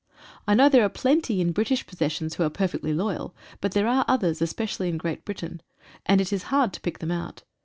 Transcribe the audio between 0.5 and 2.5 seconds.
know there are plenty in British possessions who are